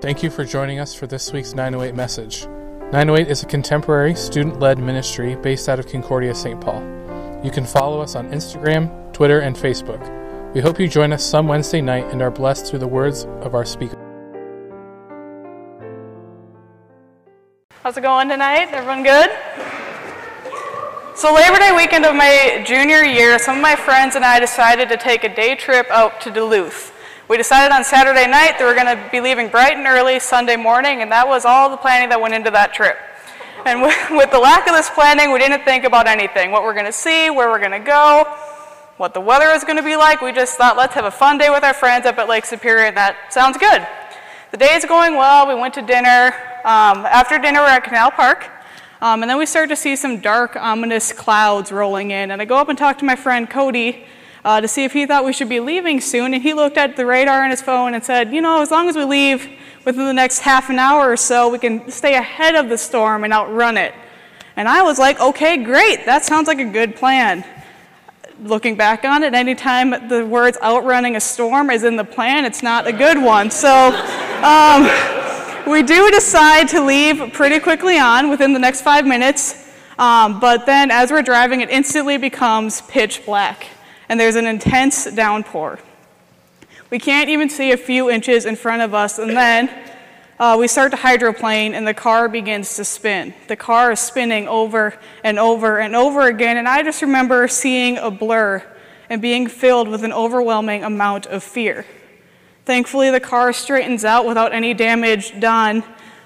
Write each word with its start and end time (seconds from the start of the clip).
Thank 0.00 0.22
you 0.22 0.30
for 0.30 0.44
joining 0.44 0.78
us 0.78 0.94
for 0.94 1.08
this 1.08 1.32
week's 1.32 1.54
908 1.54 1.92
message. 1.92 2.46
908 2.92 3.28
is 3.28 3.42
a 3.42 3.46
contemporary, 3.46 4.14
student 4.14 4.60
led 4.60 4.78
ministry 4.78 5.34
based 5.34 5.68
out 5.68 5.80
of 5.80 5.88
Concordia, 5.88 6.36
St. 6.36 6.60
Paul. 6.60 6.80
You 7.42 7.50
can 7.50 7.66
follow 7.66 8.00
us 8.00 8.14
on 8.14 8.30
Instagram, 8.30 9.12
Twitter, 9.12 9.40
and 9.40 9.56
Facebook. 9.56 9.98
We 10.54 10.60
hope 10.60 10.78
you 10.78 10.86
join 10.86 11.12
us 11.12 11.24
some 11.24 11.48
Wednesday 11.48 11.80
night 11.80 12.04
and 12.12 12.22
are 12.22 12.30
blessed 12.30 12.66
through 12.66 12.78
the 12.78 12.86
words 12.86 13.24
of 13.40 13.56
our 13.56 13.64
speaker. 13.64 13.98
How's 17.82 17.96
it 17.96 18.02
going 18.02 18.28
tonight? 18.28 18.68
Everyone 18.70 19.02
good? 19.02 19.30
So, 21.16 21.34
Labor 21.34 21.58
Day 21.58 21.72
weekend 21.76 22.06
of 22.06 22.14
my 22.14 22.62
junior 22.64 23.02
year, 23.02 23.36
some 23.40 23.56
of 23.56 23.62
my 23.62 23.74
friends 23.74 24.14
and 24.14 24.24
I 24.24 24.38
decided 24.38 24.88
to 24.90 24.96
take 24.96 25.24
a 25.24 25.34
day 25.34 25.56
trip 25.56 25.90
out 25.90 26.20
to 26.20 26.30
Duluth. 26.30 26.92
We 27.28 27.36
decided 27.36 27.74
on 27.74 27.84
Saturday 27.84 28.26
night 28.26 28.56
that 28.56 28.60
we 28.60 28.64
are 28.64 28.74
going 28.74 28.88
to 28.88 29.10
be 29.12 29.20
leaving 29.20 29.50
bright 29.50 29.76
and 29.76 29.86
early 29.86 30.18
Sunday 30.18 30.56
morning, 30.56 31.02
and 31.02 31.12
that 31.12 31.28
was 31.28 31.44
all 31.44 31.68
the 31.68 31.76
planning 31.76 32.08
that 32.08 32.18
went 32.18 32.32
into 32.32 32.50
that 32.52 32.72
trip. 32.72 32.96
And 33.66 33.82
with, 34.16 34.30
the 34.30 34.38
lack 34.38 34.66
of 34.66 34.72
this 34.72 34.88
planning, 34.88 35.30
we 35.30 35.38
didn't 35.38 35.62
think 35.62 35.84
about 35.84 36.06
anything 36.06 36.52
what 36.52 36.62
we're 36.62 36.72
going 36.72 36.86
to 36.86 36.92
see, 36.92 37.28
where 37.28 37.50
we're 37.50 37.58
going 37.58 37.72
to 37.72 37.84
go, 37.84 38.24
what 38.96 39.12
the 39.12 39.20
weather 39.20 39.50
is 39.50 39.62
going 39.62 39.76
to 39.76 39.82
be 39.82 39.94
like. 39.94 40.22
We 40.22 40.32
just 40.32 40.56
thought, 40.56 40.78
let's 40.78 40.94
have 40.94 41.04
a 41.04 41.10
fun 41.10 41.36
day 41.36 41.50
with 41.50 41.64
our 41.64 41.74
friends 41.74 42.06
up 42.06 42.16
at 42.16 42.30
Lake 42.30 42.46
Superior, 42.46 42.86
and 42.86 42.96
that 42.96 43.30
sounds 43.30 43.58
good. 43.58 43.86
The 44.50 44.56
day 44.56 44.72
is 44.72 44.86
going 44.86 45.14
well. 45.14 45.46
We 45.46 45.54
went 45.54 45.74
to 45.74 45.82
dinner. 45.82 46.32
Um, 46.64 47.04
after 47.04 47.38
dinner, 47.38 47.60
we're 47.60 47.68
at 47.68 47.84
Canal 47.84 48.10
Park. 48.10 48.48
Um, 49.02 49.22
and 49.22 49.28
then 49.28 49.36
we 49.36 49.44
started 49.44 49.68
to 49.68 49.76
see 49.76 49.96
some 49.96 50.20
dark, 50.20 50.56
ominous 50.56 51.12
clouds 51.12 51.72
rolling 51.72 52.10
in. 52.10 52.30
And 52.30 52.40
I 52.40 52.46
go 52.46 52.56
up 52.56 52.70
and 52.70 52.78
talk 52.78 52.96
to 52.98 53.04
my 53.04 53.16
friend 53.16 53.50
Cody 53.50 54.06
uh, 54.48 54.62
to 54.62 54.66
see 54.66 54.82
if 54.82 54.94
he 54.94 55.04
thought 55.04 55.26
we 55.26 55.32
should 55.34 55.50
be 55.50 55.60
leaving 55.60 56.00
soon. 56.00 56.32
And 56.32 56.42
he 56.42 56.54
looked 56.54 56.78
at 56.78 56.96
the 56.96 57.04
radar 57.04 57.44
on 57.44 57.50
his 57.50 57.60
phone 57.60 57.92
and 57.92 58.02
said, 58.02 58.32
You 58.32 58.40
know, 58.40 58.62
as 58.62 58.70
long 58.70 58.88
as 58.88 58.96
we 58.96 59.04
leave 59.04 59.46
within 59.84 60.06
the 60.06 60.14
next 60.14 60.38
half 60.38 60.70
an 60.70 60.78
hour 60.78 61.12
or 61.12 61.18
so, 61.18 61.50
we 61.50 61.58
can 61.58 61.90
stay 61.90 62.14
ahead 62.14 62.54
of 62.54 62.70
the 62.70 62.78
storm 62.78 63.24
and 63.24 63.32
outrun 63.32 63.76
it. 63.76 63.92
And 64.56 64.66
I 64.66 64.80
was 64.80 64.98
like, 64.98 65.20
Okay, 65.20 65.62
great. 65.62 66.06
That 66.06 66.24
sounds 66.24 66.48
like 66.48 66.60
a 66.60 66.64
good 66.64 66.96
plan. 66.96 67.44
Looking 68.40 68.74
back 68.74 69.04
on 69.04 69.22
it, 69.22 69.34
anytime 69.34 70.08
the 70.08 70.24
words 70.24 70.56
outrunning 70.62 71.14
a 71.14 71.20
storm 71.20 71.68
is 71.68 71.84
in 71.84 71.96
the 71.96 72.04
plan, 72.04 72.46
it's 72.46 72.62
not 72.62 72.86
a 72.86 72.92
good 72.92 73.22
one. 73.22 73.50
So 73.50 73.88
um, 74.42 74.88
we 75.70 75.82
do 75.82 76.10
decide 76.10 76.68
to 76.68 76.80
leave 76.82 77.34
pretty 77.34 77.60
quickly 77.60 77.98
on 77.98 78.30
within 78.30 78.54
the 78.54 78.58
next 78.58 78.80
five 78.80 79.06
minutes. 79.06 79.68
Um, 79.98 80.40
but 80.40 80.64
then 80.64 80.90
as 80.90 81.10
we're 81.10 81.20
driving, 81.20 81.60
it 81.60 81.68
instantly 81.68 82.16
becomes 82.16 82.80
pitch 82.80 83.26
black 83.26 83.66
and 84.08 84.18
there's 84.18 84.36
an 84.36 84.46
intense 84.46 85.04
downpour. 85.04 85.78
We 86.90 86.98
can't 86.98 87.28
even 87.28 87.50
see 87.50 87.72
a 87.72 87.76
few 87.76 88.10
inches 88.10 88.46
in 88.46 88.56
front 88.56 88.82
of 88.82 88.94
us, 88.94 89.18
and 89.18 89.30
then 89.30 89.68
uh, 90.38 90.56
we 90.58 90.68
start 90.68 90.90
to 90.92 90.96
hydroplane, 90.96 91.74
and 91.74 91.86
the 91.86 91.92
car 91.92 92.28
begins 92.28 92.76
to 92.76 92.84
spin. 92.84 93.34
The 93.48 93.56
car 93.56 93.92
is 93.92 94.00
spinning 94.00 94.48
over 94.48 94.98
and 95.22 95.38
over 95.38 95.78
and 95.78 95.94
over 95.94 96.28
again, 96.28 96.56
and 96.56 96.66
I 96.66 96.82
just 96.82 97.02
remember 97.02 97.46
seeing 97.48 97.98
a 97.98 98.10
blur 98.10 98.64
and 99.10 99.20
being 99.20 99.48
filled 99.48 99.88
with 99.88 100.04
an 100.04 100.12
overwhelming 100.12 100.84
amount 100.84 101.26
of 101.26 101.42
fear. 101.42 101.84
Thankfully, 102.64 103.10
the 103.10 103.20
car 103.20 103.52
straightens 103.52 104.04
out 104.04 104.26
without 104.26 104.52
any 104.52 104.74
damage 104.74 105.38
done, 105.40 105.82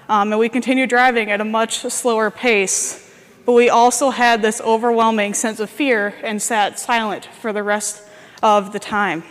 um, 0.07 0.31
and 0.31 0.39
we 0.39 0.47
continue 0.47 0.85
driving 0.87 1.31
at 1.31 1.41
a 1.41 1.45
much 1.45 1.79
slower 1.79 2.29
pace 2.29 3.02
but 3.45 3.53
we 3.53 3.69
also 3.69 4.09
had 4.09 4.41
this 4.41 4.61
overwhelming 4.61 5.33
sense 5.33 5.59
of 5.59 5.69
fear 5.69 6.15
and 6.23 6.41
sat 6.41 6.79
silent 6.79 7.25
for 7.25 7.51
the 7.51 7.63
rest 7.63 8.03
of 8.41 8.73
the 8.73 8.79
time. 8.79 9.23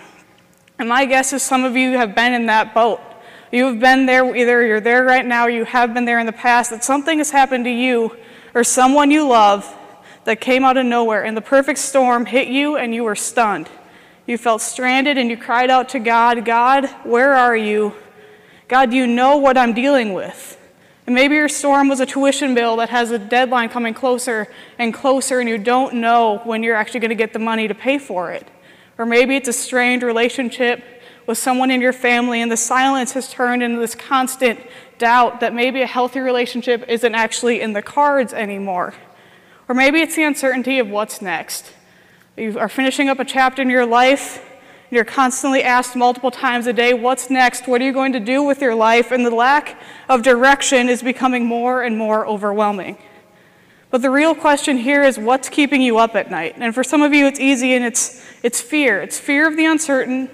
And 0.79 0.89
my 0.89 1.05
guess 1.05 1.33
is 1.33 1.43
some 1.43 1.65
of 1.65 1.77
you 1.77 1.93
have 1.93 2.15
been 2.15 2.33
in 2.33 2.47
that 2.47 2.75
boat. 2.75 3.01
You 3.51 3.67
have 3.67 3.81
been 3.81 4.07
there, 4.07 4.35
either 4.35 4.67
you're 4.67 4.81
there 4.81 5.05
right 5.05 5.25
now 5.25 5.47
you 5.47 5.65
have 5.65 5.93
been 5.93 6.05
there 6.05 6.19
in 6.19 6.27
the 6.27 6.33
past, 6.33 6.71
that 6.71 6.83
something 6.83 7.19
has 7.19 7.31
happened 7.31 7.65
to 7.65 7.71
you 7.71 8.17
or 8.55 8.65
someone 8.65 9.11
you 9.11 9.29
love 9.29 9.77
that 10.25 10.41
came 10.41 10.65
out 10.65 10.77
of 10.77 10.86
nowhere, 10.86 11.25
and 11.25 11.36
the 11.36 11.42
perfect 11.42 11.79
storm 11.79 12.27
hit 12.27 12.48
you 12.48 12.77
and 12.77 12.95
you 12.95 13.05
were 13.05 13.17
stunned. 13.17 13.69
You 14.27 14.39
felt 14.39 14.63
stranded 14.63 15.19
and 15.19 15.29
you 15.29 15.36
cried 15.36 15.69
out 15.69 15.89
to 15.91 15.98
God, 15.98 16.45
God, 16.45 16.86
where 17.05 17.35
are 17.35 17.57
you? 17.57 17.95
God, 18.69 18.92
you 18.92 19.07
know 19.07 19.39
what 19.39 19.59
I'm 19.59 19.75
dealing 19.75 20.15
with? 20.15 20.59
And 21.07 21.14
maybe 21.14 21.35
your 21.35 21.48
storm 21.48 21.89
was 21.89 22.01
a 22.01 22.07
tuition 22.07 22.55
bill 22.55 22.77
that 22.77 22.90
has 22.90 23.11
a 23.11 23.18
deadline 23.18 23.68
coming 23.68 23.92
closer 23.92 24.46
and 24.79 24.95
closer, 24.95 25.40
and 25.40 25.48
you 25.48 25.58
don't 25.58 25.95
know 25.95 26.40
when 26.45 26.63
you're 26.63 26.77
actually 26.77 27.01
going 27.01 27.08
to 27.08 27.17
get 27.17 27.33
the 27.33 27.39
money 27.39 27.67
to 27.67 27.74
pay 27.74 27.98
for 27.98 28.30
it. 28.30 28.46
Or 28.98 29.07
maybe 29.07 29.35
it's 29.35 29.48
a 29.48 29.52
strained 29.52 30.02
relationship 30.02 30.85
with 31.27 31.39
someone 31.39 31.70
in 31.70 31.80
your 31.80 31.92
family, 31.92 32.41
and 32.41 32.52
the 32.52 32.57
silence 32.57 33.12
has 33.12 33.33
turned 33.33 33.62
into 33.62 33.80
this 33.80 33.95
constant 33.95 34.61
doubt 34.98 35.41
that 35.41 35.52
maybe 35.55 35.83
a 35.83 35.86
healthy 35.86 36.20
relationship 36.20 36.85
isn't 36.89 37.14
actually 37.14 37.61
in 37.61 37.73
the 37.73 37.83
cards 37.83 38.33
anymore. 38.33 38.95
Or 39.68 39.74
maybe 39.74 40.01
it's 40.01 40.14
the 40.14 40.23
uncertainty 40.23 40.79
of 40.79 40.89
what's 40.89 41.20
next. 41.20 41.73
You 42.36 42.58
are 42.58 42.68
finishing 42.68 43.08
up 43.08 43.18
a 43.18 43.24
chapter 43.24 43.62
in 43.62 43.70
your 43.70 43.86
life 43.86 44.48
you're 44.92 45.07
constantly 45.07 45.63
asked 45.63 45.97
multiple 45.97 46.30
times 46.30 46.67
a 46.67 46.73
day, 46.73 46.92
What's 46.92 47.30
next? 47.30 47.67
What 47.67 47.80
are 47.80 47.85
you 47.85 47.95
going 47.95 48.13
to 48.13 48.20
do 48.20 48.42
with 48.42 48.61
your 48.61 48.75
life? 48.75 49.11
And 49.11 49.25
the 49.25 49.35
lack 49.35 49.80
of 50.07 50.23
direction 50.23 50.91
is 50.91 51.03
becoming 51.03 51.47
more 51.47 51.83
and 51.83 51.97
more 51.97 52.27
overwhelming. 52.27 52.98
But 53.91 54.03
the 54.03 54.11
real 54.11 54.35
question 54.35 54.77
here 54.77 55.03
is 55.03 55.19
what's 55.19 55.48
keeping 55.48 55.80
you 55.80 55.97
up 55.97 56.14
at 56.14 56.30
night? 56.30 56.57
And 56.58 56.75
for 56.75 56.85
some 56.85 57.01
of 57.01 57.14
you, 57.14 57.27
it's 57.27 57.41
easy 57.41 57.73
and 57.73 57.86
it's, 57.86 58.23
it's 58.42 58.61
fear. 58.61 59.01
It's 59.01 59.19
fear 59.19 59.48
of 59.48 59.57
the 59.57 59.64
uncertain, 59.64 60.29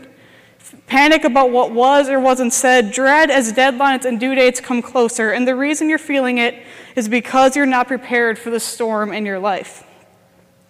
panic 0.89 1.23
about 1.23 1.53
what 1.53 1.71
was 1.71 2.09
or 2.09 2.19
wasn't 2.19 2.53
said, 2.53 2.91
dread 2.91 3.31
as 3.31 3.53
deadlines 3.53 4.05
and 4.05 4.19
due 4.19 4.35
dates 4.35 4.61
come 4.61 4.83
closer. 4.83 5.31
And 5.31 5.47
the 5.47 5.55
reason 5.55 5.89
you're 5.89 5.99
feeling 5.99 6.39
it 6.39 6.61
is 6.97 7.09
because 7.09 7.55
you're 7.55 7.65
not 7.65 7.87
prepared 7.87 8.41
for 8.41 8.51
the 8.51 8.61
storm 8.61 9.13
in 9.13 9.25
your 9.25 9.39
life 9.39 9.85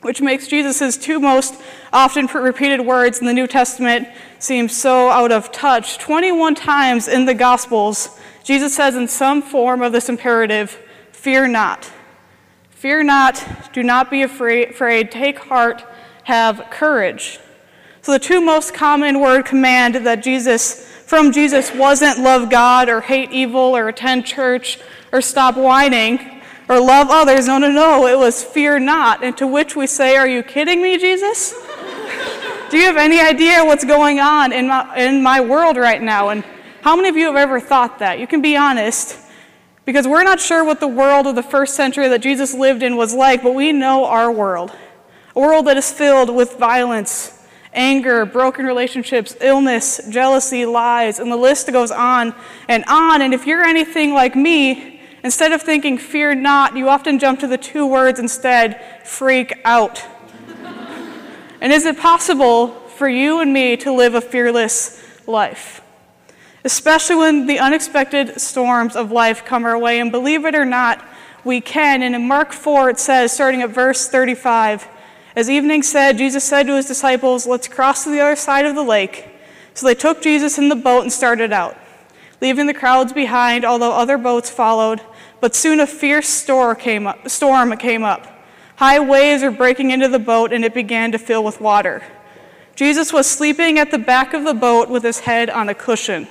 which 0.03 0.20
makes 0.20 0.47
Jesus' 0.47 0.97
two 0.97 1.19
most 1.19 1.60
often 1.92 2.26
repeated 2.26 2.81
words 2.81 3.19
in 3.19 3.26
the 3.26 3.32
New 3.32 3.47
Testament 3.47 4.09
seem 4.38 4.69
so 4.69 5.09
out 5.09 5.32
of 5.32 5.50
touch. 5.50 5.98
21 5.98 6.54
times 6.54 7.09
in 7.09 7.25
the 7.25 7.34
Gospels, 7.34 8.19
Jesus 8.44 8.75
says 8.75 8.94
in 8.94 9.08
some 9.08 9.42
form 9.42 9.82
of 9.82 9.92
this 9.92 10.08
imperative, 10.08 10.78
Fear 11.12 11.48
not. 11.48 11.91
Fear 12.70 13.04
not, 13.04 13.44
do 13.72 13.82
not 13.82 14.08
be 14.08 14.22
afraid, 14.22 15.10
take 15.10 15.38
heart, 15.41 15.84
have 16.25 16.69
courage. 16.70 17.41
So 18.03 18.12
the 18.12 18.20
two 18.20 18.41
most 18.41 18.72
common 18.72 19.19
word 19.19 19.44
command 19.44 19.97
that 19.97 20.22
Jesus 20.22 20.87
from 21.04 21.32
Jesus 21.32 21.75
wasn't 21.75 22.20
love 22.20 22.50
God 22.50 22.88
or 22.88 23.00
hate 23.00 23.32
evil 23.32 23.76
or 23.76 23.88
attend 23.88 24.26
church 24.26 24.78
or 25.10 25.20
stop 25.20 25.56
whining 25.56 26.38
or 26.69 26.81
love 26.81 27.09
others. 27.11 27.47
No, 27.47 27.59
no, 27.59 27.71
no. 27.71 28.06
It 28.06 28.19
was 28.19 28.43
fear 28.43 28.79
not. 28.79 29.25
And 29.25 29.37
to 29.39 29.47
which 29.47 29.75
we 29.75 29.87
say, 29.87 30.17
Are 30.17 30.29
you 30.29 30.43
kidding 30.43 30.83
me, 30.83 30.99
Jesus? 30.99 31.53
Do 32.71 32.77
you 32.77 32.84
have 32.84 32.99
any 32.99 33.21
idea 33.21 33.65
what's 33.65 33.84
going 33.84 34.21
on 34.21 34.53
in 34.53 34.69
my, 34.69 34.97
in 34.97 35.23
my 35.23 35.41
world 35.41 35.77
right 35.77 36.03
now? 36.03 36.29
And 36.29 36.45
how 36.83 36.97
many 36.97 37.09
of 37.09 37.17
you 37.17 37.27
have 37.27 37.37
ever 37.37 37.61
thought 37.61 37.99
that? 38.01 38.19
You 38.19 38.27
can 38.27 38.43
be 38.43 38.56
honest. 38.56 39.19
Because 39.87 40.06
we're 40.06 40.23
not 40.23 40.39
sure 40.39 40.65
what 40.65 40.81
the 40.81 40.89
world 40.89 41.27
of 41.27 41.34
the 41.34 41.43
first 41.43 41.75
century 41.75 42.09
that 42.09 42.21
Jesus 42.21 42.53
lived 42.53 42.83
in 42.83 42.97
was 42.97 43.15
like, 43.15 43.43
but 43.43 43.55
we 43.55 43.73
know 43.73 44.05
our 44.05 44.31
world. 44.31 44.71
A 45.35 45.41
world 45.41 45.67
that 45.67 45.79
is 45.79 45.91
filled 45.91 46.29
with 46.29 46.59
violence, 46.59 47.43
anger, 47.73 48.27
broken 48.27 48.67
relationships, 48.67 49.35
illness, 49.41 49.99
jealousy, 50.11 50.67
lies, 50.67 51.19
and 51.19 51.33
the 51.33 51.37
list 51.37 51.73
goes 51.73 51.91
on 51.91 52.35
and 52.69 52.85
on. 52.87 53.23
And 53.23 53.33
if 53.33 53.47
you're 53.47 53.62
anything 53.62 54.12
like 54.12 54.37
me, 54.37 54.97
Instead 55.25 55.53
of 55.53 55.62
thinking, 55.62 55.99
fear 55.99 56.34
not, 56.34 56.77
you 56.77 56.89
often 56.89 57.19
jump 57.19 57.41
to 57.41 57.47
the 57.47 57.59
two 57.59 57.87
words 57.87 58.21
instead, 58.21 58.81
freak 59.05 59.53
out. 59.65 60.05
and 61.61 61.73
is 61.73 61.84
it 61.84 61.99
possible 61.99 62.69
for 62.69 63.09
you 63.09 63.41
and 63.41 63.53
me 63.53 63.77
to 63.77 63.93
live 63.93 64.15
a 64.15 64.21
fearless 64.21 65.03
life? 65.27 65.81
Especially 66.65 67.17
when 67.17 67.47
the 67.47 67.59
unexpected 67.59 68.41
storms 68.41 68.94
of 68.94 69.11
life 69.11 69.44
come 69.44 69.65
our 69.65 69.79
way, 69.79 70.00
and 70.00 70.12
believe 70.12 70.44
it 70.44 70.55
or 70.55 70.65
not, 70.65 71.05
we 71.44 71.61
can. 71.61 72.03
And 72.03 72.14
in 72.14 72.26
Mark 72.29 72.53
4, 72.53 72.91
it 72.91 72.99
says, 72.99 73.32
starting 73.32 73.62
at 73.62 73.71
verse 73.71 74.09
35, 74.09 74.87
as 75.35 75.49
evening 75.49 75.82
said, 75.82 76.19
Jesus 76.19 76.44
said 76.44 76.67
to 76.67 76.76
his 76.76 76.87
disciples, 76.87 77.47
Let's 77.47 77.69
cross 77.69 78.05
to 78.05 78.11
the 78.11 78.21
other 78.21 78.37
side 78.37 78.67
of 78.67 78.75
the 78.75 78.82
lake. 78.82 79.29
So 79.75 79.87
they 79.87 79.94
took 79.94 80.21
Jesus 80.21 80.59
in 80.59 80.69
the 80.69 80.76
boat 80.76 81.03
and 81.03 81.12
started 81.12 81.53
out 81.53 81.76
leaving 82.40 82.67
the 82.67 82.75
crowds 82.75 83.12
behind, 83.12 83.64
although 83.64 83.93
other 83.93 84.19
boats 84.19 84.50
followed. 84.50 85.00
But 85.40 85.55
soon 85.55 85.81
a 85.81 85.87
fierce 85.87 86.29
storm 86.29 86.76
came 86.76 87.06
up. 87.06 88.26
High 88.76 89.00
waves 89.00 89.43
were 89.43 89.50
breaking 89.50 89.90
into 89.90 90.08
the 90.08 90.19
boat, 90.19 90.52
and 90.52 90.64
it 90.64 90.75
began 90.75 91.12
to 91.12 91.19
fill 91.19 91.43
with 91.43 91.61
water. 91.61 92.02
Jesus 92.76 93.12
was 93.12 93.26
sleeping 93.26 93.79
at 93.79 93.90
the 93.90 93.99
back 93.99 94.35
of 94.35 94.44
the 94.44 94.55
boat 94.55 94.88
with 94.88 95.02
his 95.02 95.20
head 95.20 95.50
on 95.50 95.69
a 95.69 95.75
cushion. 95.75 96.29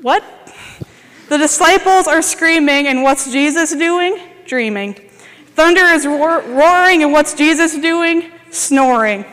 What? 0.00 0.24
The 1.28 1.38
disciples 1.38 2.08
are 2.08 2.20
screaming, 2.20 2.88
and 2.88 3.04
what's 3.04 3.30
Jesus 3.30 3.74
doing? 3.74 4.18
Dreaming. 4.44 4.94
Thunder 5.54 5.84
is 5.84 6.04
roar- 6.04 6.42
roaring, 6.42 7.04
and 7.04 7.12
what's 7.12 7.34
Jesus 7.34 7.76
doing? 7.78 8.32
Snoring. 8.50 9.24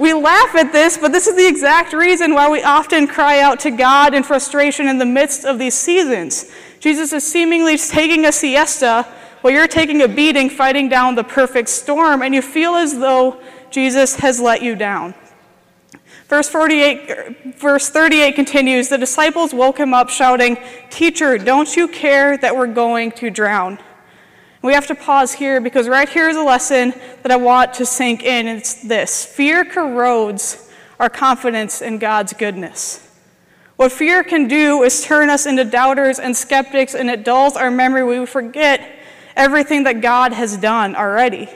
We 0.00 0.14
laugh 0.14 0.54
at 0.54 0.72
this, 0.72 0.96
but 0.96 1.12
this 1.12 1.26
is 1.26 1.36
the 1.36 1.46
exact 1.46 1.92
reason 1.92 2.32
why 2.32 2.48
we 2.48 2.62
often 2.62 3.06
cry 3.06 3.40
out 3.40 3.60
to 3.60 3.70
God 3.70 4.14
in 4.14 4.22
frustration 4.22 4.88
in 4.88 4.96
the 4.96 5.04
midst 5.04 5.44
of 5.44 5.58
these 5.58 5.74
seasons. 5.74 6.50
Jesus 6.78 7.12
is 7.12 7.22
seemingly 7.22 7.76
taking 7.76 8.24
a 8.24 8.32
siesta 8.32 9.06
while 9.42 9.52
you're 9.52 9.68
taking 9.68 10.00
a 10.00 10.08
beating 10.08 10.48
fighting 10.48 10.88
down 10.88 11.16
the 11.16 11.22
perfect 11.22 11.68
storm, 11.68 12.22
and 12.22 12.34
you 12.34 12.40
feel 12.40 12.76
as 12.76 12.98
though 12.98 13.42
Jesus 13.70 14.16
has 14.16 14.40
let 14.40 14.62
you 14.62 14.74
down. 14.74 15.12
Verse 16.28 16.48
48, 16.48 17.58
verse 17.58 17.90
38 17.90 18.34
continues 18.34 18.88
The 18.88 18.96
disciples 18.96 19.52
woke 19.52 19.78
him 19.78 19.92
up, 19.92 20.08
shouting, 20.08 20.56
Teacher, 20.88 21.36
don't 21.36 21.76
you 21.76 21.86
care 21.86 22.38
that 22.38 22.56
we're 22.56 22.72
going 22.72 23.12
to 23.12 23.28
drown? 23.28 23.78
We 24.62 24.74
have 24.74 24.86
to 24.88 24.94
pause 24.94 25.32
here 25.32 25.60
because 25.60 25.88
right 25.88 26.08
here 26.08 26.28
is 26.28 26.36
a 26.36 26.42
lesson 26.42 26.92
that 27.22 27.32
I 27.32 27.36
want 27.36 27.72
to 27.74 27.86
sink 27.86 28.22
in. 28.22 28.46
It's 28.46 28.82
this 28.82 29.24
fear 29.24 29.64
corrodes 29.64 30.70
our 30.98 31.08
confidence 31.08 31.80
in 31.80 31.98
God's 31.98 32.34
goodness. 32.34 33.06
What 33.76 33.90
fear 33.90 34.22
can 34.22 34.46
do 34.48 34.82
is 34.82 35.02
turn 35.02 35.30
us 35.30 35.46
into 35.46 35.64
doubters 35.64 36.18
and 36.18 36.36
skeptics, 36.36 36.94
and 36.94 37.08
it 37.08 37.24
dulls 37.24 37.56
our 37.56 37.70
memory. 37.70 38.04
We 38.04 38.26
forget 38.26 38.98
everything 39.34 39.84
that 39.84 40.02
God 40.02 40.34
has 40.34 40.58
done 40.58 40.94
already. 40.94 41.48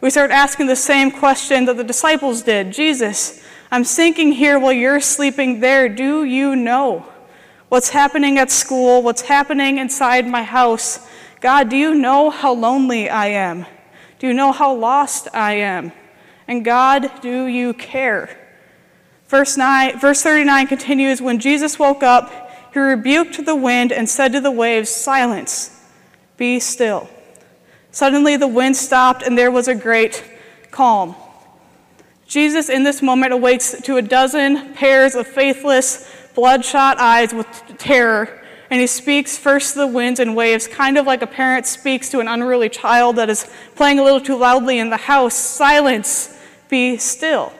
We 0.00 0.10
start 0.10 0.32
asking 0.32 0.66
the 0.66 0.74
same 0.74 1.12
question 1.12 1.66
that 1.66 1.76
the 1.76 1.84
disciples 1.84 2.42
did 2.42 2.72
Jesus, 2.72 3.44
I'm 3.70 3.84
sinking 3.84 4.32
here 4.32 4.58
while 4.58 4.72
you're 4.72 4.98
sleeping 4.98 5.60
there. 5.60 5.88
Do 5.88 6.24
you 6.24 6.56
know 6.56 7.06
what's 7.68 7.90
happening 7.90 8.38
at 8.38 8.50
school? 8.50 9.02
What's 9.02 9.22
happening 9.22 9.78
inside 9.78 10.26
my 10.26 10.42
house? 10.42 11.07
God, 11.40 11.68
do 11.68 11.76
you 11.76 11.94
know 11.94 12.30
how 12.30 12.52
lonely 12.52 13.08
I 13.08 13.28
am? 13.28 13.66
Do 14.18 14.26
you 14.26 14.34
know 14.34 14.52
how 14.52 14.74
lost 14.74 15.28
I 15.32 15.54
am? 15.54 15.92
And 16.48 16.64
God, 16.64 17.10
do 17.20 17.46
you 17.46 17.74
care? 17.74 18.36
Verse, 19.28 19.56
9, 19.56 19.98
verse 19.98 20.22
39 20.22 20.66
continues 20.66 21.22
When 21.22 21.38
Jesus 21.38 21.78
woke 21.78 22.02
up, 22.02 22.50
he 22.72 22.80
rebuked 22.80 23.44
the 23.44 23.54
wind 23.54 23.92
and 23.92 24.08
said 24.08 24.32
to 24.32 24.40
the 24.40 24.50
waves, 24.50 24.90
Silence, 24.90 25.84
be 26.36 26.58
still. 26.58 27.08
Suddenly 27.90 28.36
the 28.36 28.48
wind 28.48 28.76
stopped 28.76 29.22
and 29.22 29.36
there 29.36 29.50
was 29.50 29.68
a 29.68 29.74
great 29.74 30.24
calm. 30.70 31.14
Jesus, 32.26 32.68
in 32.68 32.82
this 32.82 33.00
moment, 33.00 33.32
awakes 33.32 33.80
to 33.82 33.96
a 33.96 34.02
dozen 34.02 34.74
pairs 34.74 35.14
of 35.14 35.26
faithless, 35.26 36.10
bloodshot 36.34 36.98
eyes 36.98 37.32
with 37.32 37.46
terror 37.78 38.37
and 38.70 38.80
he 38.80 38.86
speaks 38.86 39.38
first 39.38 39.72
to 39.72 39.80
the 39.80 39.86
winds 39.86 40.20
and 40.20 40.36
waves, 40.36 40.66
kind 40.66 40.98
of 40.98 41.06
like 41.06 41.22
a 41.22 41.26
parent 41.26 41.66
speaks 41.66 42.10
to 42.10 42.20
an 42.20 42.28
unruly 42.28 42.68
child 42.68 43.16
that 43.16 43.30
is 43.30 43.50
playing 43.76 43.98
a 43.98 44.04
little 44.04 44.20
too 44.20 44.36
loudly 44.36 44.78
in 44.78 44.90
the 44.90 44.96
house 44.96 45.34
Silence, 45.34 46.38
be 46.68 46.96
still. 46.98 47.52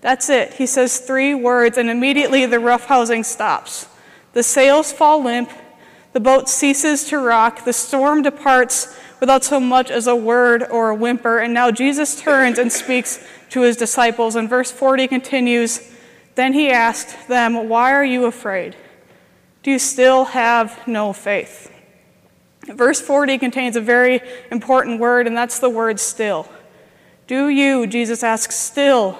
That's 0.00 0.28
it. 0.30 0.54
He 0.54 0.66
says 0.66 0.98
three 0.98 1.34
words, 1.34 1.76
and 1.78 1.90
immediately 1.90 2.46
the 2.46 2.56
roughhousing 2.56 3.24
stops. 3.24 3.86
The 4.32 4.42
sails 4.42 4.92
fall 4.92 5.22
limp, 5.22 5.50
the 6.12 6.20
boat 6.20 6.48
ceases 6.48 7.04
to 7.04 7.18
rock, 7.18 7.64
the 7.64 7.72
storm 7.72 8.22
departs 8.22 8.98
without 9.20 9.44
so 9.44 9.60
much 9.60 9.90
as 9.90 10.06
a 10.06 10.16
word 10.16 10.64
or 10.68 10.90
a 10.90 10.94
whimper, 10.94 11.38
and 11.38 11.54
now 11.54 11.70
Jesus 11.70 12.20
turns 12.20 12.58
and 12.58 12.72
speaks 12.72 13.24
to 13.50 13.60
his 13.60 13.76
disciples. 13.76 14.34
And 14.34 14.48
verse 14.48 14.72
40 14.72 15.06
continues 15.08 15.80
Then 16.34 16.54
he 16.54 16.70
asked 16.70 17.28
them, 17.28 17.68
Why 17.68 17.92
are 17.92 18.04
you 18.04 18.24
afraid? 18.24 18.74
Do 19.62 19.70
you 19.70 19.78
still 19.78 20.24
have 20.26 20.86
no 20.88 21.12
faith? 21.12 21.70
Verse 22.66 23.00
40 23.00 23.38
contains 23.38 23.76
a 23.76 23.80
very 23.80 24.20
important 24.50 25.00
word, 25.00 25.26
and 25.26 25.36
that's 25.36 25.58
the 25.58 25.70
word 25.70 25.98
still. 26.00 26.48
Do 27.26 27.48
you, 27.48 27.86
Jesus 27.86 28.22
asks, 28.22 28.56
still 28.56 29.18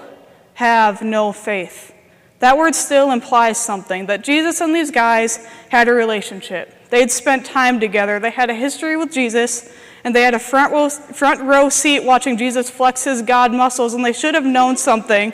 have 0.54 1.02
no 1.02 1.32
faith? 1.32 1.94
That 2.40 2.58
word 2.58 2.74
still 2.74 3.12
implies 3.12 3.56
something 3.56 4.06
that 4.06 4.24
Jesus 4.24 4.60
and 4.60 4.74
these 4.74 4.90
guys 4.90 5.46
had 5.68 5.88
a 5.88 5.92
relationship. 5.92 6.74
They'd 6.90 7.10
spent 7.10 7.46
time 7.46 7.78
together, 7.78 8.18
they 8.18 8.30
had 8.30 8.50
a 8.50 8.54
history 8.54 8.96
with 8.96 9.12
Jesus, 9.12 9.72
and 10.04 10.14
they 10.14 10.22
had 10.22 10.34
a 10.34 10.40
front 10.40 10.72
row, 10.72 10.88
front 10.88 11.40
row 11.40 11.68
seat 11.68 12.04
watching 12.04 12.36
Jesus 12.36 12.68
flex 12.68 13.04
his 13.04 13.22
God 13.22 13.52
muscles, 13.52 13.94
and 13.94 14.04
they 14.04 14.12
should 14.12 14.34
have 14.34 14.44
known 14.44 14.76
something, 14.76 15.32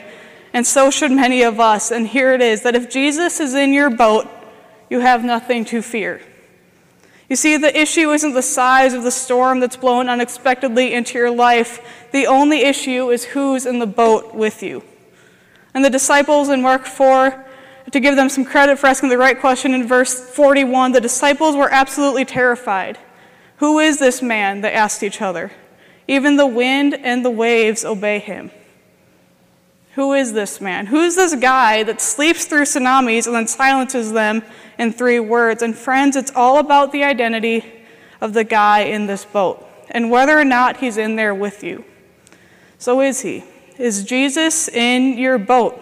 and 0.53 0.65
so 0.65 0.91
should 0.91 1.11
many 1.11 1.41
of 1.41 1.59
us. 1.59 1.91
And 1.91 2.07
here 2.07 2.31
it 2.31 2.41
is 2.41 2.61
that 2.61 2.75
if 2.75 2.89
Jesus 2.89 3.39
is 3.39 3.55
in 3.55 3.73
your 3.73 3.89
boat, 3.89 4.27
you 4.89 4.99
have 4.99 5.23
nothing 5.23 5.65
to 5.65 5.81
fear. 5.81 6.21
You 7.29 7.35
see, 7.35 7.57
the 7.57 7.77
issue 7.77 8.11
isn't 8.11 8.33
the 8.33 8.41
size 8.41 8.93
of 8.93 9.03
the 9.03 9.11
storm 9.11 9.59
that's 9.59 9.75
blown 9.75 10.09
unexpectedly 10.09 10.93
into 10.93 11.17
your 11.17 11.29
life. 11.29 12.07
The 12.11 12.25
only 12.25 12.63
issue 12.63 13.11
is 13.11 13.25
who's 13.25 13.67
in 13.67 13.77
the 13.77 13.85
boat 13.85 14.33
with 14.33 14.63
you. 14.63 14.83
And 15.75 15.85
the 15.85 15.91
disciples 15.91 16.49
in 16.49 16.63
Mark 16.63 16.85
4, 16.87 17.45
to 17.91 17.99
give 17.99 18.15
them 18.15 18.29
some 18.29 18.45
credit 18.45 18.79
for 18.79 18.87
asking 18.87 19.09
the 19.09 19.17
right 19.17 19.39
question 19.39 19.75
in 19.75 19.87
verse 19.87 20.19
41, 20.31 20.91
the 20.91 21.01
disciples 21.01 21.55
were 21.55 21.71
absolutely 21.71 22.25
terrified. 22.25 22.97
Who 23.57 23.77
is 23.77 23.99
this 23.99 24.21
man? 24.21 24.61
They 24.61 24.73
asked 24.73 25.03
each 25.03 25.21
other. 25.21 25.51
Even 26.07 26.35
the 26.37 26.47
wind 26.47 26.95
and 26.95 27.23
the 27.23 27.29
waves 27.29 27.85
obey 27.85 28.17
him. 28.17 28.49
Who 29.99 30.13
is 30.13 30.31
this 30.31 30.61
man? 30.61 30.85
Who's 30.85 31.17
this 31.17 31.35
guy 31.35 31.83
that 31.83 31.99
sleeps 31.99 32.45
through 32.45 32.61
tsunamis 32.61 33.27
and 33.27 33.35
then 33.35 33.47
silences 33.47 34.13
them 34.13 34.43
in 34.77 34.93
three 34.93 35.19
words? 35.19 35.61
And 35.61 35.77
friends, 35.77 36.15
it's 36.15 36.31
all 36.33 36.57
about 36.57 36.93
the 36.93 37.03
identity 37.03 37.65
of 38.21 38.31
the 38.31 38.45
guy 38.45 38.83
in 38.83 39.07
this 39.07 39.25
boat 39.25 39.67
and 39.91 40.09
whether 40.09 40.39
or 40.39 40.45
not 40.45 40.77
he's 40.77 40.95
in 40.95 41.17
there 41.17 41.35
with 41.35 41.65
you. 41.65 41.83
So 42.77 43.01
is 43.01 43.19
he? 43.19 43.43
Is 43.77 44.05
Jesus 44.05 44.69
in 44.69 45.17
your 45.17 45.37
boat? 45.37 45.77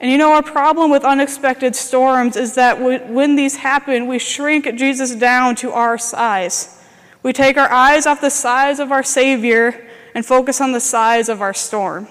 And 0.00 0.10
you 0.10 0.18
know, 0.18 0.32
our 0.32 0.42
problem 0.42 0.90
with 0.90 1.04
unexpected 1.04 1.76
storms 1.76 2.34
is 2.34 2.56
that 2.56 2.80
when 2.80 3.36
these 3.36 3.54
happen, 3.54 4.08
we 4.08 4.18
shrink 4.18 4.64
Jesus 4.74 5.14
down 5.14 5.54
to 5.54 5.70
our 5.70 5.98
size. 5.98 6.82
We 7.22 7.32
take 7.32 7.58
our 7.58 7.70
eyes 7.70 8.06
off 8.06 8.20
the 8.20 8.28
size 8.28 8.80
of 8.80 8.90
our 8.90 9.04
Savior 9.04 9.88
and 10.16 10.26
focus 10.26 10.60
on 10.60 10.72
the 10.72 10.80
size 10.80 11.28
of 11.28 11.40
our 11.40 11.54
storm. 11.54 12.08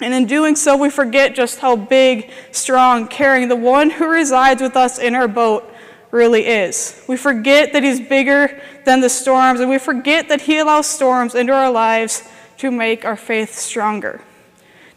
And 0.00 0.14
in 0.14 0.26
doing 0.26 0.54
so, 0.54 0.76
we 0.76 0.90
forget 0.90 1.34
just 1.34 1.58
how 1.58 1.74
big, 1.74 2.30
strong, 2.52 3.08
caring 3.08 3.48
the 3.48 3.56
one 3.56 3.90
who 3.90 4.08
resides 4.08 4.62
with 4.62 4.76
us 4.76 4.98
in 4.98 5.14
our 5.14 5.26
boat 5.26 5.68
really 6.10 6.46
is. 6.46 7.02
We 7.08 7.16
forget 7.16 7.72
that 7.72 7.82
he's 7.82 8.00
bigger 8.00 8.60
than 8.84 9.00
the 9.00 9.08
storms, 9.08 9.60
and 9.60 9.68
we 9.68 9.78
forget 9.78 10.28
that 10.28 10.42
he 10.42 10.58
allows 10.58 10.86
storms 10.86 11.34
into 11.34 11.52
our 11.52 11.70
lives 11.70 12.22
to 12.58 12.70
make 12.70 13.04
our 13.04 13.16
faith 13.16 13.54
stronger. 13.54 14.22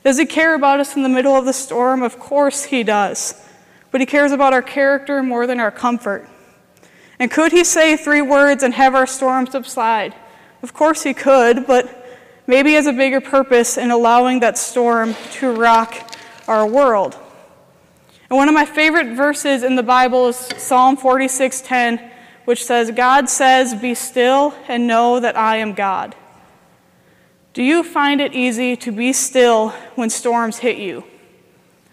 Does 0.03 0.18
he 0.18 0.25
care 0.25 0.56
about 0.56 0.80
us 0.80 0.95
in 0.95 1.03
the 1.03 1.09
middle 1.09 1.36
of 1.36 1.45
the 1.45 1.53
storm? 1.53 2.01
Of 2.01 2.19
course 2.19 2.65
he 2.65 2.83
does. 2.83 3.36
But 3.92 4.01
he 4.01 4.07
cares 4.07 4.31
about 4.31 4.53
our 4.53 4.62
character 4.62 5.21
more 5.21 5.46
than 5.46 5.60
our 5.60 5.72
comfort. 5.72 6.27
And 7.20 7.29
could 7.29 7.51
he 7.51 7.63
say 7.63 7.98
three 7.98 8.22
words 8.22 8.63
and 8.63 8.74
have 8.74 8.96
our 8.96 9.05
storm 9.05 9.46
subside? 9.46 10.15
Of 10.63 10.74
course 10.74 11.03
he 11.03 11.13
could, 11.13 11.67
but 11.67 12.00
maybe 12.48 12.74
has 12.74 12.88
a 12.88 12.93
bigger 12.93 13.21
purpose 13.21 13.77
in 13.77 13.91
allowing 13.91 14.39
that 14.39 14.57
storm 14.57 15.15
to 15.33 15.51
rock 15.51 16.15
our 16.48 16.65
world. 16.65 17.17
And 18.29 18.38
one 18.38 18.48
of 18.48 18.53
my 18.53 18.65
favorite 18.65 19.15
verses 19.15 19.63
in 19.63 19.75
the 19.75 19.83
Bible 19.83 20.29
is 20.29 20.38
Psalm 20.57 20.98
46:10, 20.98 22.00
which 22.45 22.63
says, 22.63 22.91
"God 22.91 23.29
says, 23.29 23.75
be 23.75 23.93
still 23.93 24.53
and 24.67 24.88
know 24.88 25.19
that 25.19 25.38
I 25.38 25.57
am 25.57 25.74
God." 25.74 26.15
Do 27.53 27.63
you 27.63 27.83
find 27.83 28.21
it 28.21 28.33
easy 28.33 28.77
to 28.77 28.91
be 28.91 29.12
still 29.12 29.69
when 29.95 30.10
storms 30.10 30.60
hit 30.60 30.77
you? 30.77 31.03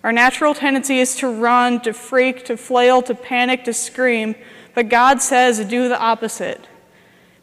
Our 0.05 0.13
natural 0.13 0.55
tendency 0.55 1.01
is 1.01 1.17
to 1.17 1.29
run, 1.29 1.81
to 1.81 1.93
freak, 1.93 2.45
to 2.45 2.57
flail, 2.57 3.03
to 3.03 3.15
panic, 3.15 3.65
to 3.65 3.73
scream, 3.73 4.37
but 4.75 4.89
God 4.89 5.21
says, 5.21 5.59
do 5.65 5.89
the 5.89 5.99
opposite. 5.99 6.68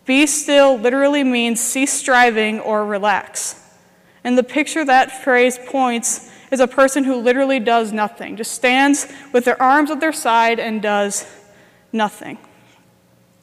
Be 0.06 0.28
still 0.28 0.78
literally 0.78 1.24
means 1.24 1.60
cease 1.60 1.94
striving 1.94 2.60
or 2.60 2.86
relax. 2.86 3.62
And 4.24 4.38
the 4.38 4.44
picture 4.44 4.86
that 4.86 5.24
phrase 5.24 5.60
points 5.68 6.32
is 6.52 6.60
a 6.60 6.68
person 6.68 7.04
who 7.04 7.16
literally 7.16 7.60
does 7.60 7.92
nothing, 7.92 8.38
just 8.38 8.52
stands 8.52 9.12
with 9.34 9.46
their 9.46 9.62
arms 9.62 9.90
at 9.92 10.00
their 10.00 10.14
side 10.14 10.60
and 10.60 10.82
does 10.82 11.26
nothing. 11.92 12.38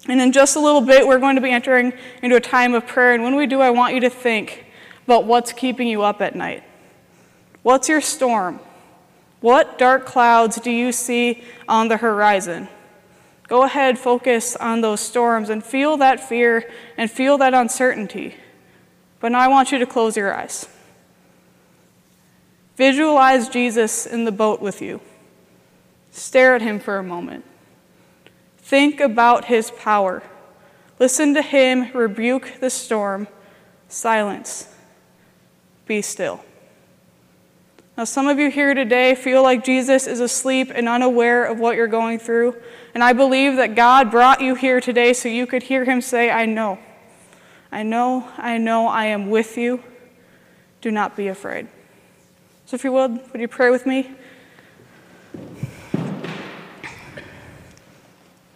And 0.08 0.20
in 0.20 0.32
just 0.32 0.56
a 0.56 0.60
little 0.60 0.80
bit, 0.80 1.06
we're 1.06 1.18
going 1.18 1.36
to 1.36 1.42
be 1.42 1.50
entering 1.50 1.92
into 2.22 2.36
a 2.36 2.40
time 2.40 2.74
of 2.74 2.86
prayer. 2.86 3.14
And 3.14 3.22
when 3.22 3.36
we 3.36 3.46
do, 3.46 3.60
I 3.60 3.70
want 3.70 3.94
you 3.94 4.00
to 4.00 4.10
think 4.10 4.66
about 5.04 5.24
what's 5.24 5.52
keeping 5.52 5.86
you 5.86 6.02
up 6.02 6.20
at 6.20 6.34
night. 6.34 6.64
What's 7.62 7.88
your 7.88 8.00
storm? 8.00 8.58
What 9.40 9.78
dark 9.78 10.06
clouds 10.06 10.60
do 10.60 10.70
you 10.70 10.92
see 10.92 11.44
on 11.68 11.88
the 11.88 11.96
horizon? 11.96 12.68
Go 13.52 13.64
ahead, 13.64 13.98
focus 13.98 14.56
on 14.56 14.80
those 14.80 15.02
storms 15.02 15.50
and 15.50 15.62
feel 15.62 15.98
that 15.98 16.26
fear 16.26 16.72
and 16.96 17.10
feel 17.10 17.36
that 17.36 17.52
uncertainty. 17.52 18.34
But 19.20 19.32
now 19.32 19.40
I 19.40 19.48
want 19.48 19.70
you 19.70 19.78
to 19.78 19.84
close 19.84 20.16
your 20.16 20.34
eyes. 20.34 20.66
Visualize 22.78 23.50
Jesus 23.50 24.06
in 24.06 24.24
the 24.24 24.32
boat 24.32 24.62
with 24.62 24.80
you. 24.80 25.02
Stare 26.12 26.54
at 26.54 26.62
him 26.62 26.80
for 26.80 26.96
a 26.96 27.02
moment. 27.02 27.44
Think 28.56 29.00
about 29.00 29.44
his 29.44 29.70
power. 29.70 30.22
Listen 30.98 31.34
to 31.34 31.42
him 31.42 31.92
rebuke 31.92 32.54
the 32.58 32.70
storm. 32.70 33.28
Silence. 33.86 34.66
Be 35.84 36.00
still. 36.00 36.42
Now, 37.94 38.04
some 38.04 38.26
of 38.26 38.38
you 38.38 38.50
here 38.50 38.72
today 38.72 39.14
feel 39.14 39.42
like 39.42 39.64
Jesus 39.64 40.06
is 40.06 40.20
asleep 40.20 40.72
and 40.74 40.88
unaware 40.88 41.44
of 41.44 41.58
what 41.58 41.76
you're 41.76 41.86
going 41.86 42.18
through. 42.18 42.56
And 42.94 43.04
I 43.04 43.12
believe 43.12 43.56
that 43.56 43.74
God 43.74 44.10
brought 44.10 44.40
you 44.40 44.54
here 44.54 44.80
today 44.80 45.12
so 45.12 45.28
you 45.28 45.46
could 45.46 45.64
hear 45.64 45.84
him 45.84 46.00
say, 46.00 46.30
I 46.30 46.46
know. 46.46 46.78
I 47.70 47.82
know, 47.82 48.26
I 48.38 48.56
know, 48.56 48.86
I 48.86 49.06
am 49.06 49.28
with 49.28 49.58
you. 49.58 49.82
Do 50.80 50.90
not 50.90 51.16
be 51.16 51.28
afraid. 51.28 51.68
So, 52.64 52.76
if 52.76 52.84
you 52.84 52.92
would, 52.92 53.20
would 53.30 53.40
you 53.40 53.48
pray 53.48 53.70
with 53.70 53.84
me? 53.84 54.10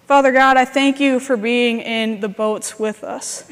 Father 0.07 0.33
God, 0.33 0.57
I 0.57 0.65
thank 0.65 0.99
you 0.99 1.21
for 1.21 1.37
being 1.37 1.81
in 1.81 2.21
the 2.21 2.29
boats 2.29 2.79
with 2.79 3.05
us. 3.05 3.51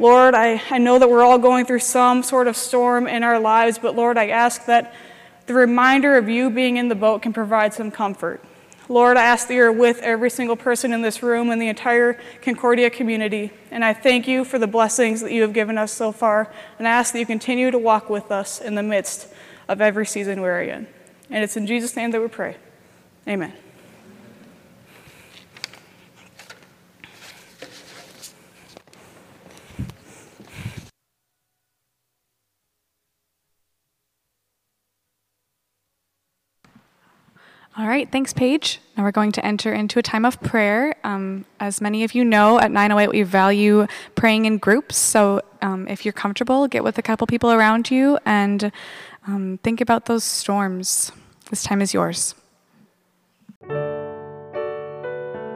Lord, 0.00 0.34
I, 0.34 0.60
I 0.70 0.78
know 0.78 0.98
that 0.98 1.08
we're 1.08 1.22
all 1.22 1.38
going 1.38 1.64
through 1.64 1.80
some 1.80 2.24
sort 2.24 2.48
of 2.48 2.56
storm 2.56 3.06
in 3.06 3.22
our 3.22 3.38
lives, 3.38 3.78
but 3.78 3.94
Lord, 3.94 4.18
I 4.18 4.28
ask 4.28 4.66
that 4.66 4.94
the 5.52 5.58
reminder 5.58 6.16
of 6.16 6.30
you 6.30 6.48
being 6.48 6.78
in 6.78 6.88
the 6.88 6.94
boat 6.94 7.20
can 7.20 7.34
provide 7.34 7.74
some 7.74 7.90
comfort. 7.90 8.42
Lord, 8.88 9.18
I 9.18 9.24
ask 9.24 9.48
that 9.48 9.54
you're 9.54 9.70
with 9.70 10.00
every 10.00 10.30
single 10.30 10.56
person 10.56 10.94
in 10.94 11.02
this 11.02 11.22
room 11.22 11.50
and 11.50 11.60
the 11.60 11.68
entire 11.68 12.18
Concordia 12.40 12.88
community. 12.88 13.50
And 13.70 13.84
I 13.84 13.92
thank 13.92 14.26
you 14.26 14.46
for 14.46 14.58
the 14.58 14.66
blessings 14.66 15.20
that 15.20 15.30
you 15.30 15.42
have 15.42 15.52
given 15.52 15.76
us 15.76 15.92
so 15.92 16.10
far. 16.10 16.50
And 16.78 16.88
I 16.88 16.92
ask 16.92 17.12
that 17.12 17.18
you 17.18 17.26
continue 17.26 17.70
to 17.70 17.78
walk 17.78 18.08
with 18.08 18.32
us 18.32 18.62
in 18.62 18.76
the 18.76 18.82
midst 18.82 19.28
of 19.68 19.82
every 19.82 20.06
season 20.06 20.40
we're 20.40 20.62
in. 20.62 20.86
And 21.28 21.44
it's 21.44 21.58
in 21.58 21.66
Jesus' 21.66 21.96
name 21.96 22.12
that 22.12 22.20
we 22.22 22.28
pray. 22.28 22.56
Amen. 23.28 23.52
All 37.74 37.86
right, 37.86 38.10
thanks, 38.10 38.34
Paige. 38.34 38.80
Now 38.96 39.04
we're 39.04 39.12
going 39.12 39.32
to 39.32 39.44
enter 39.44 39.72
into 39.72 39.98
a 39.98 40.02
time 40.02 40.26
of 40.26 40.38
prayer. 40.42 40.94
Um, 41.04 41.46
as 41.58 41.80
many 41.80 42.04
of 42.04 42.14
you 42.14 42.22
know, 42.22 42.60
at 42.60 42.70
908 42.70 43.08
we 43.08 43.22
value 43.22 43.86
praying 44.14 44.44
in 44.44 44.58
groups. 44.58 44.96
So 44.96 45.40
um, 45.62 45.88
if 45.88 46.04
you're 46.04 46.12
comfortable, 46.12 46.68
get 46.68 46.84
with 46.84 46.98
a 46.98 47.02
couple 47.02 47.26
people 47.26 47.50
around 47.50 47.90
you 47.90 48.18
and 48.26 48.70
um, 49.26 49.58
think 49.62 49.80
about 49.80 50.04
those 50.04 50.22
storms. 50.22 51.12
This 51.48 51.62
time 51.62 51.80
is 51.80 51.94
yours. 51.94 52.34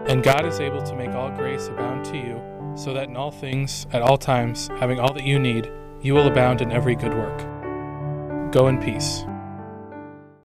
And 0.08 0.23
God 0.23 0.46
is 0.46 0.58
able 0.58 0.82
to 0.85 0.96
make 0.96 1.11
all 1.11 1.30
grace 1.30 1.68
abound 1.68 2.06
to 2.06 2.16
you, 2.16 2.40
so 2.76 2.94
that 2.94 3.08
in 3.08 3.16
all 3.16 3.32
things, 3.32 3.87
at 3.92 4.00
all 4.00 4.16
times, 4.16 4.68
having 4.78 5.00
all 5.00 5.12
that 5.12 5.25
you 5.25 5.38
need, 5.38 5.70
you 6.00 6.14
will 6.14 6.28
abound 6.28 6.62
in 6.62 6.73
every 6.73 6.94
good 6.94 7.12
work. 7.12 8.52
Go 8.52 8.68
in 8.68 8.78
peace. 8.78 9.26